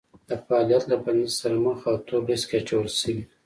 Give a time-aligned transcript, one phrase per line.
[0.27, 3.23] د فعالیت له بندیز سره مخ او تور لیست کې اچول شوي